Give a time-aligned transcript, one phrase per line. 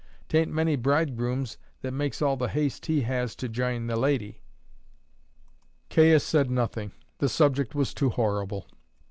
[0.29, 4.41] 'Tain't many bridegrooms that makes all the haste he has to jine the lady."
[5.91, 8.65] Caius said nothing; the subject was too horrible.